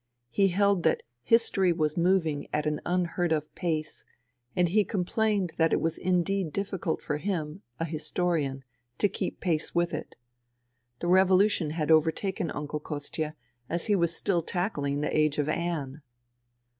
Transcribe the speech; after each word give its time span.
He 0.31 0.47
held 0.47 0.81
that 0.81 1.03
history 1.21 1.71
was 1.71 1.95
moving 1.95 2.47
at 2.51 2.65
an 2.65 2.81
unheard 2.87 3.31
of 3.31 3.53
pace, 3.53 4.03
and 4.55 4.67
he 4.69 4.83
complained 4.83 5.53
that 5.57 5.71
it 5.71 5.79
was 5.79 5.99
indeed 5.99 6.51
difficult 6.51 7.03
for 7.03 7.17
him, 7.17 7.61
a 7.79 7.85
historian, 7.85 8.63
to 8.97 9.07
keep 9.07 9.39
pace 9.39 9.75
with 9.75 9.93
it. 9.93 10.15
The 11.01 11.07
revolution 11.07 11.69
had 11.69 11.91
overtaken 11.91 12.49
Uncle 12.49 12.79
Kostia 12.79 13.35
as 13.69 13.85
he 13.85 13.95
was 13.95 14.15
still 14.15 14.41
tackling 14.41 15.01
the 15.01 15.15
age 15.15 15.37
of 15.37 15.47
Anne. 15.47 16.01